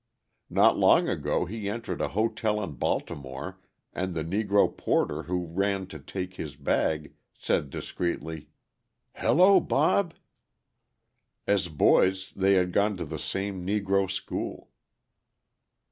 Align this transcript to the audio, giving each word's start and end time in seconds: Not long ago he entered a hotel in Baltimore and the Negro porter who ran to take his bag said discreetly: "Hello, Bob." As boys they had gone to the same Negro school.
Not 0.49 0.79
long 0.79 1.07
ago 1.07 1.45
he 1.45 1.69
entered 1.69 2.01
a 2.01 2.07
hotel 2.07 2.59
in 2.63 2.71
Baltimore 2.71 3.59
and 3.93 4.15
the 4.15 4.23
Negro 4.23 4.75
porter 4.75 5.21
who 5.21 5.45
ran 5.45 5.85
to 5.93 5.99
take 5.99 6.33
his 6.37 6.55
bag 6.55 7.13
said 7.37 7.69
discreetly: 7.69 8.47
"Hello, 9.13 9.59
Bob." 9.59 10.15
As 11.45 11.67
boys 11.67 12.31
they 12.35 12.53
had 12.53 12.73
gone 12.73 12.97
to 12.97 13.05
the 13.05 13.19
same 13.19 13.63
Negro 13.63 14.09
school. 14.09 14.69